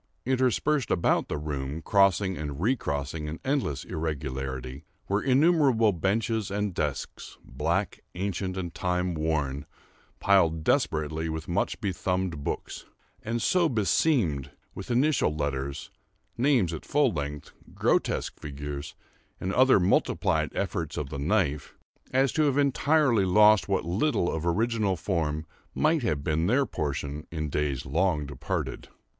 [0.25, 7.37] Interspersed about the room, crossing and recrossing in endless irregularity, were innumerable benches and desks,
[7.45, 9.63] black, ancient, and time worn,
[10.19, 12.85] piled desperately with much bethumbed books,
[13.21, 15.91] and so beseamed with initial letters,
[16.35, 18.95] names at full length, grotesque figures,
[19.39, 21.75] and other multiplied efforts of the knife,
[22.11, 25.45] as to have entirely lost what little of original form
[25.75, 28.87] might have been their portion in days long departed.